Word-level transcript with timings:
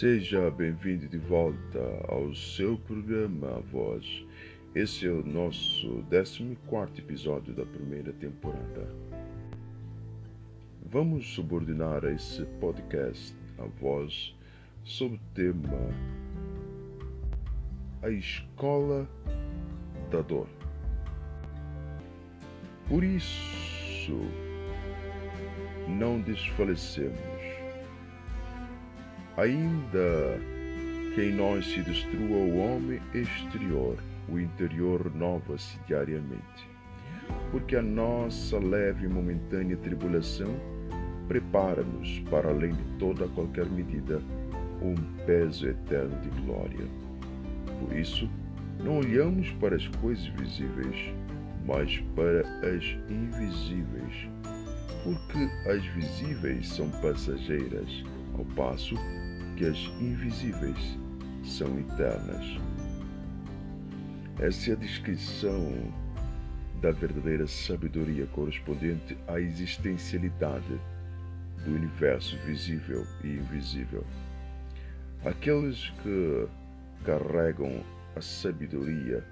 Seja 0.00 0.50
bem-vindo 0.50 1.06
de 1.06 1.18
volta 1.18 1.78
ao 2.08 2.34
seu 2.34 2.78
programa 2.78 3.58
A 3.58 3.60
Voz. 3.60 4.24
Esse 4.74 5.06
é 5.06 5.10
o 5.10 5.22
nosso 5.22 6.02
14 6.08 7.00
episódio 7.00 7.52
da 7.52 7.66
primeira 7.66 8.10
temporada. 8.14 8.88
Vamos 10.86 11.28
subordinar 11.34 12.02
esse 12.06 12.46
podcast 12.62 13.36
A 13.58 13.66
Voz 13.78 14.34
sob 14.84 15.16
o 15.16 15.20
tema 15.34 15.94
A 18.00 18.08
Escola 18.08 19.06
da 20.10 20.22
Dor. 20.22 20.48
Por 22.88 23.04
isso, 23.04 24.18
não 25.86 26.22
desfalecemos 26.22 27.29
ainda 29.40 30.38
que 31.14 31.22
em 31.22 31.32
nós 31.32 31.64
se 31.66 31.80
destrua 31.80 32.36
o 32.36 32.58
homem 32.58 33.00
exterior, 33.14 33.96
o 34.28 34.38
interior 34.38 35.00
renova-se 35.02 35.78
diariamente. 35.86 36.68
Porque 37.50 37.74
a 37.76 37.82
nossa 37.82 38.58
leve 38.58 39.06
e 39.06 39.08
momentânea 39.08 39.76
tribulação 39.78 40.54
prepara-nos, 41.26 42.20
para 42.30 42.50
além 42.50 42.74
de 42.74 42.84
toda 42.98 43.26
qualquer 43.28 43.66
medida, 43.66 44.20
um 44.82 44.94
peso 45.24 45.68
eterno 45.68 46.20
de 46.20 46.28
glória. 46.42 46.86
Por 47.80 47.96
isso, 47.96 48.28
não 48.84 48.98
olhamos 48.98 49.50
para 49.52 49.76
as 49.76 49.88
coisas 49.88 50.26
visíveis, 50.26 51.14
mas 51.66 51.98
para 52.14 52.40
as 52.68 52.84
invisíveis, 53.08 54.28
porque 55.02 55.70
as 55.70 55.84
visíveis 55.94 56.68
são 56.68 56.90
passageiras, 57.00 58.04
ao 58.36 58.44
passo 58.54 58.94
que 58.94 59.19
as 59.64 59.78
invisíveis 60.00 60.98
são 61.44 61.78
eternas. 61.78 62.44
Essa 64.38 64.70
é 64.70 64.72
a 64.72 64.76
descrição 64.76 65.92
da 66.80 66.90
verdadeira 66.92 67.46
sabedoria 67.46 68.26
correspondente 68.28 69.16
à 69.28 69.38
existencialidade 69.38 70.80
do 71.64 71.74
universo 71.74 72.38
visível 72.46 73.06
e 73.22 73.28
invisível. 73.28 74.04
Aqueles 75.24 75.90
que 76.02 76.48
carregam 77.04 77.84
a 78.16 78.20
sabedoria 78.20 79.22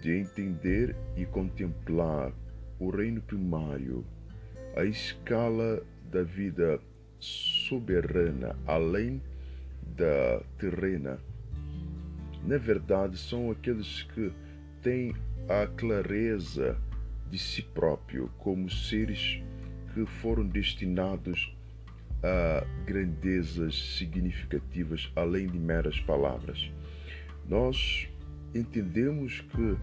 de 0.00 0.12
entender 0.12 0.94
e 1.16 1.26
contemplar 1.26 2.32
o 2.78 2.90
reino 2.90 3.20
primário, 3.20 4.04
a 4.76 4.84
escala 4.84 5.82
da 6.10 6.22
vida 6.22 6.78
soberana, 7.18 8.56
além 8.66 9.20
da 9.86 10.42
terrena, 10.58 11.18
na 12.44 12.58
verdade, 12.58 13.18
são 13.18 13.50
aqueles 13.50 14.02
que 14.02 14.32
têm 14.80 15.14
a 15.48 15.66
clareza 15.66 16.76
de 17.30 17.38
si 17.38 17.62
próprio 17.62 18.30
como 18.38 18.70
seres 18.70 19.42
que 19.92 20.06
foram 20.06 20.46
destinados 20.46 21.56
a 22.22 22.64
grandezas 22.84 23.96
significativas 23.96 25.10
além 25.16 25.46
de 25.46 25.58
meras 25.58 25.98
palavras. 26.00 26.70
Nós 27.48 28.08
entendemos 28.54 29.40
que 29.40 29.76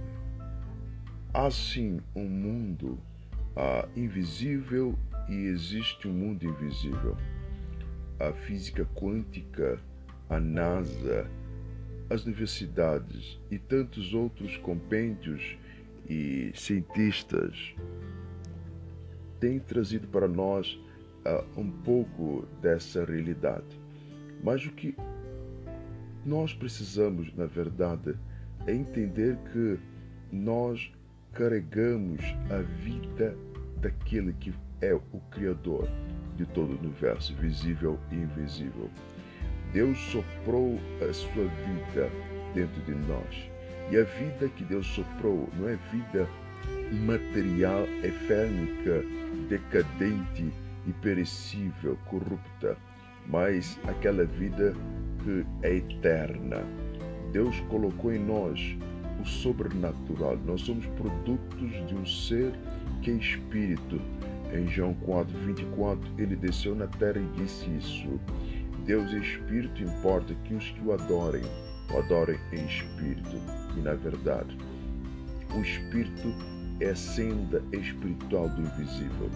há 1.34 1.50
sim 1.50 2.00
um 2.16 2.28
mundo 2.28 3.00
uh, 3.56 3.90
invisível 3.96 4.98
e 5.30 5.34
existe 5.48 6.08
um 6.08 6.14
mundo 6.14 6.46
invisível. 6.46 7.18
A 8.20 8.32
física 8.32 8.86
quântica 8.94 9.80
a 10.30 10.40
NASA, 10.40 11.30
as 12.10 12.26
universidades 12.26 13.40
e 13.50 13.58
tantos 13.58 14.14
outros 14.14 14.58
compêndios 14.58 15.58
e 16.10 16.52
cientistas 16.56 17.76
têm 19.40 19.60
trazido 19.60 20.08
para 20.08 20.28
nós 20.28 20.80
uh, 21.26 21.60
um 21.60 21.70
pouco 21.70 22.46
dessa 22.62 23.04
realidade. 23.04 23.80
Mas 24.44 24.66
o 24.66 24.72
que 24.72 24.96
nós 26.26 26.54
precisamos, 26.54 27.34
na 27.36 27.46
verdade, 27.46 28.16
é 28.66 28.74
entender 28.74 29.38
que 29.52 29.80
nós 30.32 30.92
carregamos 31.34 32.22
a 32.50 32.62
vida 32.82 33.36
daquele 33.82 34.34
que 34.34 34.54
é 34.82 34.94
o 34.94 35.20
Criador 35.32 35.88
de 36.36 36.46
todo 36.46 36.74
o 36.74 36.80
universo, 36.80 37.34
visível 37.36 38.00
e 38.12 38.16
invisível. 38.16 38.90
Deus 39.74 39.98
soprou 40.12 40.80
a 41.02 41.12
sua 41.12 41.46
vida 41.46 42.10
dentro 42.54 42.80
de 42.84 42.94
nós. 42.94 43.50
E 43.92 43.98
a 43.98 44.04
vida 44.04 44.48
que 44.56 44.64
Deus 44.64 44.86
soprou 44.86 45.50
não 45.58 45.68
é 45.68 45.78
vida 45.92 46.30
material, 46.92 47.86
efêmica, 48.04 49.04
decadente 49.50 50.54
e 50.86 50.94
perecível, 51.02 51.98
corrupta, 52.06 52.78
mas 53.28 53.80
aquela 53.88 54.26
vida 54.26 54.76
que 55.24 55.46
é 55.64 55.78
eterna. 55.78 56.64
Deus 57.32 57.60
colocou 57.62 58.14
em 58.14 58.20
nós 58.20 58.78
o 59.20 59.26
sobrenatural. 59.26 60.38
Nós 60.46 60.62
somos 60.62 60.86
produtos 60.86 61.72
de 61.88 61.96
um 61.96 62.06
ser 62.06 62.54
que 63.02 63.10
é 63.12 63.14
espírito. 63.16 64.00
Em 64.54 64.68
João 64.68 64.94
4, 64.94 65.36
24, 65.40 66.00
ele 66.20 66.36
desceu 66.36 66.76
na 66.76 66.86
terra 66.86 67.20
e 67.20 67.42
disse 67.42 67.68
isso. 67.76 68.20
Deus 68.86 69.14
é 69.14 69.18
Espírito, 69.18 69.82
importa 69.82 70.36
que 70.44 70.54
os 70.54 70.70
que 70.72 70.82
o 70.82 70.92
adorem, 70.92 71.44
o 71.90 71.98
adorem 72.00 72.38
em 72.52 72.66
Espírito 72.66 73.38
e 73.78 73.80
na 73.80 73.94
verdade. 73.94 74.58
O 75.56 75.62
Espírito 75.62 76.34
é 76.82 76.90
a 76.90 76.96
senda 76.96 77.64
espiritual 77.72 78.50
do 78.50 78.62
invisível, 78.62 79.30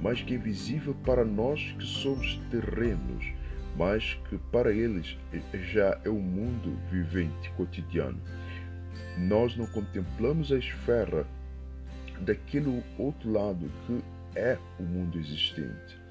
mas 0.00 0.22
que 0.22 0.36
é 0.36 0.38
visível 0.38 0.94
para 1.04 1.26
nós 1.26 1.60
que 1.78 1.84
somos 1.84 2.40
terrenos, 2.50 3.32
mas 3.76 4.18
que 4.30 4.38
para 4.50 4.72
eles 4.72 5.18
já 5.72 6.00
é 6.02 6.08
o 6.08 6.14
mundo 6.14 6.74
vivente 6.90 7.50
cotidiano. 7.50 8.18
Nós 9.18 9.54
não 9.58 9.66
contemplamos 9.66 10.50
a 10.50 10.56
esfera 10.56 11.26
daquele 12.20 12.82
outro 12.98 13.30
lado 13.30 13.70
que 13.86 14.02
é 14.38 14.56
o 14.78 14.82
mundo 14.82 15.18
existente. 15.18 16.05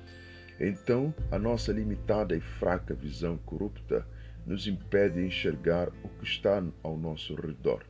Então, 0.59 1.13
a 1.31 1.37
nossa 1.37 1.71
limitada 1.71 2.35
e 2.35 2.39
fraca 2.39 2.93
visão 2.93 3.37
corrupta 3.37 4.07
nos 4.45 4.67
impede 4.67 5.15
de 5.15 5.27
enxergar 5.27 5.89
o 6.03 6.09
que 6.09 6.23
está 6.23 6.63
ao 6.81 6.97
nosso 6.97 7.35
redor. 7.35 7.83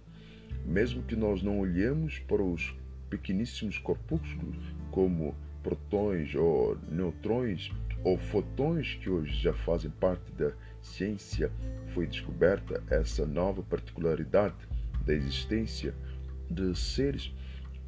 Mesmo 0.65 1.03
que 1.03 1.15
nós 1.15 1.43
não 1.43 1.59
olhemos 1.59 2.17
para 2.19 2.41
os 2.41 2.75
pequeníssimos 3.09 3.77
corpúsculos 3.77 4.57
como 4.89 5.35
protões 5.61 6.33
ou 6.33 6.77
neutrões 6.89 7.71
ou 8.03 8.17
fotões 8.17 8.95
que 8.95 9.09
hoje 9.09 9.33
já 9.41 9.53
fazem 9.53 9.91
parte 9.91 10.31
da 10.33 10.51
ciência, 10.81 11.51
foi 11.93 12.07
descoberta 12.07 12.83
essa 12.89 13.25
nova 13.25 13.63
particularidade 13.63 14.55
da 15.05 15.13
existência 15.13 15.93
de 16.49 16.75
seres. 16.77 17.33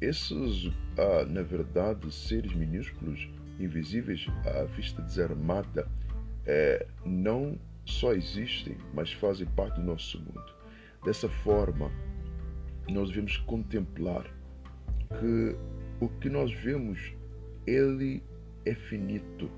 Esses, 0.00 0.70
ah, 0.96 1.24
na 1.24 1.42
verdade, 1.42 2.12
seres 2.12 2.52
minúsculos 2.52 3.28
invisíveis 3.58 4.26
à 4.44 4.64
vista 4.64 5.02
desarmada 5.02 5.88
é, 6.46 6.86
não 7.04 7.58
só 7.84 8.12
existem, 8.12 8.76
mas 8.94 9.12
fazem 9.12 9.46
parte 9.46 9.80
do 9.80 9.86
nosso 9.86 10.18
mundo. 10.18 10.54
Dessa 11.04 11.28
forma, 11.28 11.90
nós 12.88 13.08
devemos 13.08 13.36
contemplar 13.38 14.24
que 15.18 15.56
o 16.00 16.08
que 16.08 16.28
nós 16.28 16.52
vemos, 16.52 17.14
ele 17.66 18.22
é 18.64 18.74
finito, 18.74 19.50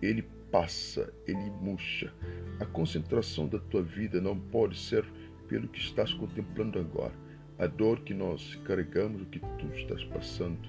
ele 0.00 0.22
passa, 0.50 1.12
ele 1.26 1.50
murcha. 1.60 2.12
A 2.60 2.64
concentração 2.64 3.46
da 3.46 3.58
tua 3.58 3.82
vida 3.82 4.20
não 4.20 4.38
pode 4.38 4.78
ser 4.78 5.04
pelo 5.48 5.68
que 5.68 5.78
estás 5.78 6.12
contemplando 6.14 6.78
agora. 6.78 7.14
A 7.58 7.66
dor 7.66 8.00
que 8.00 8.12
nós 8.12 8.54
carregamos, 8.64 9.22
o 9.22 9.26
que 9.26 9.38
tu 9.38 9.66
estás 9.74 10.04
passando, 10.04 10.68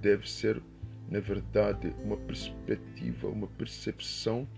deve 0.00 0.28
ser 0.28 0.62
na 1.14 1.20
verdade, 1.20 1.94
uma 2.02 2.16
perspectiva, 2.16 3.28
uma 3.28 3.46
percepção 3.46 4.48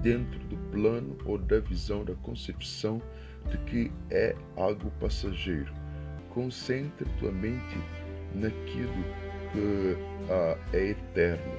dentro 0.00 0.38
do 0.44 0.56
plano 0.70 1.18
ou 1.24 1.38
da 1.38 1.58
visão, 1.58 2.04
da 2.04 2.14
concepção 2.14 3.02
de 3.50 3.58
que 3.64 3.92
é 4.08 4.36
algo 4.54 4.92
passageiro. 5.00 5.74
Concentre 6.30 7.04
tua 7.18 7.32
mente 7.32 7.76
naquilo 8.32 9.02
que 9.50 9.96
ah, 10.30 10.56
é 10.72 10.90
eterno. 10.90 11.52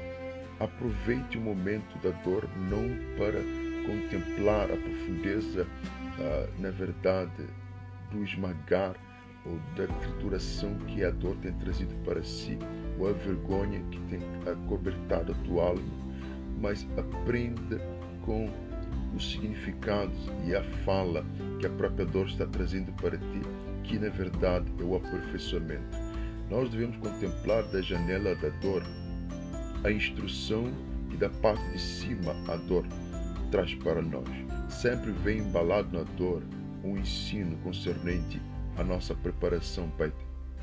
Aproveite 0.62 1.38
o 1.38 1.42
momento 1.42 1.98
da 2.02 2.12
dor 2.22 2.48
não 2.70 2.88
para 3.18 3.42
contemplar 3.86 4.72
a 4.72 4.78
profundeza, 4.78 5.68
ah, 6.18 6.50
na 6.60 6.72
verdade, 6.72 7.46
do 8.10 8.24
esmagar 8.24 8.96
ou 9.46 9.60
da 9.76 9.86
trituração 10.00 10.76
que 10.88 11.04
a 11.04 11.12
dor 11.12 11.36
tem 11.42 11.52
trazido 11.54 11.94
para 12.06 12.24
si, 12.24 12.58
ou 13.00 13.10
a 13.10 13.14
vergonha 13.14 13.82
que 13.92 14.00
tem 14.02 14.20
acobertado 14.52 15.32
a 15.32 15.36
tua 15.46 15.70
alma, 15.70 15.82
mas 16.60 16.88
aprenda 16.98 17.80
com 18.24 18.50
os 19.16 19.32
significados 19.32 20.18
e 20.46 20.56
a 20.56 20.64
fala 20.84 21.26
que 21.60 21.66
a 21.66 21.70
própria 21.70 22.06
dor 22.06 22.28
está 22.28 22.46
trazendo 22.46 22.92
para 22.94 23.18
ti, 23.18 23.42
que 23.84 23.98
na 23.98 24.10
verdade 24.10 24.72
é 24.80 24.84
o 24.84 24.96
aperfeiçoamento. 24.96 25.98
Nós 26.50 26.70
devemos 26.70 26.98
contemplar 26.98 27.64
da 27.64 27.82
janela 27.82 28.36
da 28.36 28.50
dor 28.62 28.84
a 29.84 29.92
instrução 29.92 30.72
que 31.10 31.18
da 31.18 31.30
parte 31.30 31.64
de 31.72 31.80
cima 31.80 32.36
a 32.48 32.56
dor 32.56 32.86
traz 33.52 33.74
para 33.76 34.02
nós. 34.02 34.28
Sempre 34.70 35.12
vem 35.12 35.40
embalado 35.40 35.98
na 35.98 36.04
dor 36.18 36.44
um 36.84 36.98
ensino 36.98 37.58
concernente 37.58 38.42
à 38.78 38.84
nossa 38.84 39.14
preparação 39.16 39.92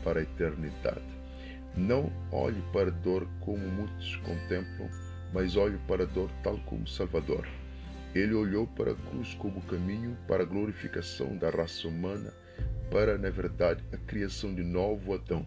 para 0.02 0.20
a 0.20 0.22
eternidade. 0.22 1.13
Não 1.76 2.12
olhe 2.30 2.62
para 2.72 2.88
a 2.88 2.92
dor 2.92 3.26
como 3.40 3.58
muitos 3.58 4.16
contemplam, 4.16 4.88
mas 5.32 5.56
olhe 5.56 5.76
para 5.88 6.04
a 6.04 6.06
dor 6.06 6.30
tal 6.42 6.56
como 6.58 6.86
Salvador. 6.86 7.46
Ele 8.14 8.32
olhou 8.32 8.64
para 8.64 8.92
a 8.92 8.94
cruz 8.94 9.34
como 9.34 9.60
caminho 9.62 10.16
para 10.28 10.44
a 10.44 10.46
glorificação 10.46 11.36
da 11.36 11.50
raça 11.50 11.88
humana, 11.88 12.32
para, 12.92 13.18
na 13.18 13.28
verdade, 13.28 13.82
a 13.92 13.96
criação 13.96 14.54
de 14.54 14.62
novo 14.62 15.14
Adão. 15.14 15.44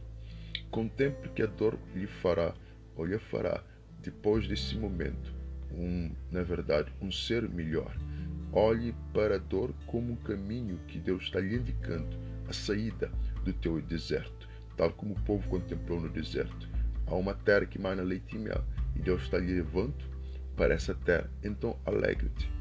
Contemple 0.70 1.30
que 1.30 1.42
a 1.42 1.46
dor 1.46 1.80
lhe 1.96 2.08
fará, 2.08 2.54
ou 2.98 3.06
lhe 3.06 3.18
fará, 3.18 3.64
depois 4.02 4.50
desse 4.50 4.76
momento, 4.76 5.34
um, 5.72 6.12
na 6.30 6.44
verdade, 6.44 6.92
um 7.02 7.10
ser 7.10 7.48
melhor. 7.48 7.96
Olhe 8.52 8.94
para 9.14 9.36
a 9.36 9.40
dor 9.40 9.74
como 9.86 10.12
um 10.12 10.18
caminho 10.18 10.78
que 10.90 11.00
Deus 11.00 11.24
está 11.24 11.40
lhe 11.40 11.56
indicando, 11.56 12.18
a 12.50 12.54
saída 12.54 13.10
do 13.46 13.54
teu 13.54 13.82
deserto, 13.82 14.37
tal 14.78 14.92
como 14.92 15.14
o 15.14 15.22
povo 15.22 15.50
contemplou 15.50 16.00
no 16.00 16.10
deserto. 16.10 16.70
Há 17.08 17.16
uma 17.16 17.34
terra 17.34 17.66
que 17.66 17.80
mana 17.80 18.04
leite 18.04 18.36
e 18.36 18.40
mel, 18.40 18.64
e 18.96 19.00
Deus 19.00 19.24
está 19.24 19.38
lhe 19.38 19.54
levando 19.54 19.96
para 20.56 20.74
essa 20.74 20.94
terra. 20.94 21.30
Então, 21.44 21.78
alegre-te 21.86 22.57